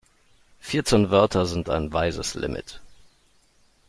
Vierzehn 0.59 1.11
Wörter 1.11 1.45
sind 1.45 1.69
ein 1.69 1.93
weises 1.93 2.33
Limit. 2.33 2.81